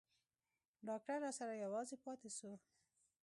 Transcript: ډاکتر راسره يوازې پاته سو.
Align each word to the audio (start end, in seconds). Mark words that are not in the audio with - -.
ډاکتر 0.87 1.17
راسره 1.25 1.53
يوازې 1.63 1.95
پاته 2.03 2.29
سو. 2.37 2.51